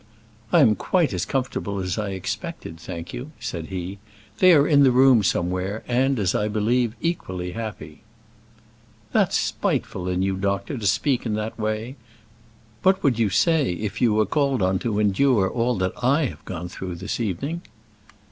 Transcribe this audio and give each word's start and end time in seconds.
"I 0.51 0.61
am 0.61 0.73
quite 0.73 1.13
as 1.13 1.25
comfortable 1.25 1.77
as 1.77 1.95
I 1.99 2.09
expected, 2.13 2.79
thank 2.79 3.13
you," 3.13 3.29
said 3.39 3.67
he. 3.67 3.99
"They 4.39 4.51
are 4.53 4.65
in 4.67 4.81
the 4.81 4.89
room 4.89 5.21
somewhere, 5.21 5.83
and, 5.87 6.17
as 6.17 6.33
I 6.33 6.47
believe, 6.47 6.95
equally 7.01 7.51
happy." 7.51 8.01
"That's 9.11 9.37
spiteful 9.37 10.07
in 10.07 10.23
you, 10.23 10.37
doctor, 10.37 10.79
to 10.79 10.87
speak 10.87 11.23
in 11.27 11.35
that 11.35 11.59
way. 11.59 11.97
What 12.81 13.03
would 13.03 13.19
you 13.19 13.29
say 13.29 13.73
if 13.73 14.01
you 14.01 14.11
were 14.15 14.25
called 14.25 14.63
on 14.63 14.79
to 14.79 14.97
endure 14.99 15.47
all 15.47 15.77
that 15.77 15.93
I 16.01 16.25
have 16.25 16.43
gone 16.45 16.67
through 16.67 16.95
this 16.95 17.19
evening?" 17.19 17.61